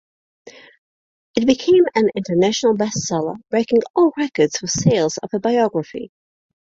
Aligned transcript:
It 1.35 1.45
became 1.45 1.83
an 1.93 2.09
international 2.15 2.75
best-seller, 2.75 3.35
breaking 3.51 3.81
all 3.95 4.11
records 4.17 4.57
for 4.57 4.65
sales 4.65 5.17
of 5.19 5.29
a 5.31 5.39
biography. 5.39 6.09